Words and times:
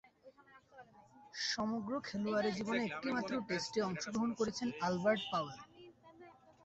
সমগ্র 1.49 1.91
খেলোয়াড়ী 2.07 2.49
জীবনে 2.57 2.81
একটিমাত্র 2.85 3.33
টেস্টে 3.47 3.79
অংশগ্রহণ 3.89 4.31
করেছেন 4.39 4.67
আলবার্ট 4.87 5.21
পাওয়েল। 5.31 5.59